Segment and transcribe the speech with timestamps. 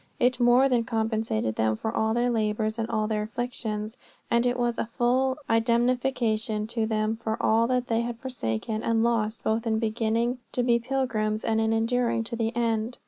[0.19, 3.97] It more than compensated them for all their labours and all their afflictions.
[4.31, 9.03] And it was a full indemnification to them for all that they had forsaken and
[9.03, 12.97] lost both in beginning to be pilgrims and in enduring to the end.